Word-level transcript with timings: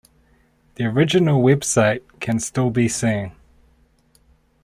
The 0.77 0.85
original 0.85 1.43
web 1.43 1.63
site 1.63 2.19
can 2.19 2.39
still 2.39 2.71
be 2.71 2.87
seen. 2.87 3.33